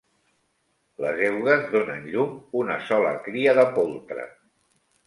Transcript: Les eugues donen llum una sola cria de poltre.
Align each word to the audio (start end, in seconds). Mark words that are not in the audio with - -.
Les 1.05 1.21
eugues 1.27 1.67
donen 1.75 2.09
llum 2.15 2.35
una 2.63 2.81
sola 2.89 3.13
cria 3.29 3.57
de 3.63 3.71
poltre. 3.79 4.29